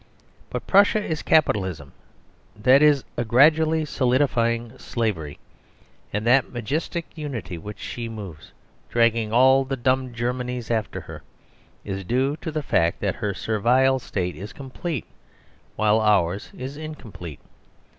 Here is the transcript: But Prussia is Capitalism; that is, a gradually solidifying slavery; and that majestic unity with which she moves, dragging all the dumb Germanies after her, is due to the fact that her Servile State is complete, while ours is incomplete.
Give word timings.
But 0.49 0.65
Prussia 0.65 0.99
is 1.05 1.21
Capitalism; 1.21 1.91
that 2.55 2.81
is, 2.81 3.03
a 3.17 3.23
gradually 3.23 3.85
solidifying 3.85 4.75
slavery; 4.79 5.37
and 6.11 6.25
that 6.25 6.51
majestic 6.51 7.05
unity 7.13 7.59
with 7.59 7.65
which 7.65 7.79
she 7.79 8.09
moves, 8.09 8.51
dragging 8.89 9.31
all 9.31 9.63
the 9.63 9.77
dumb 9.77 10.11
Germanies 10.11 10.71
after 10.71 11.01
her, 11.01 11.21
is 11.85 12.03
due 12.03 12.35
to 12.37 12.51
the 12.51 12.63
fact 12.63 12.99
that 13.01 13.13
her 13.17 13.35
Servile 13.35 13.99
State 13.99 14.35
is 14.35 14.53
complete, 14.53 15.05
while 15.75 15.99
ours 16.01 16.49
is 16.57 16.77
incomplete. 16.77 17.39